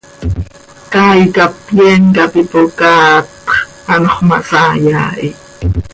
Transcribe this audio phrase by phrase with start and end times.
[0.93, 3.49] Caay cap yeen cap ipocaat x,
[3.93, 5.29] anxö ma saai haa hi.